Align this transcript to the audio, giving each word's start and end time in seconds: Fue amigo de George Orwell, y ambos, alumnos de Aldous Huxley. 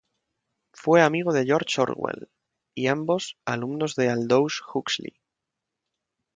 Fue 0.73 0.99
amigo 1.03 1.31
de 1.31 1.45
George 1.45 1.79
Orwell, 1.79 2.31
y 2.73 2.87
ambos, 2.87 3.37
alumnos 3.45 3.93
de 3.93 4.09
Aldous 4.09 4.63
Huxley. 4.73 5.21